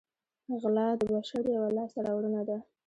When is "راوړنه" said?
2.07-2.41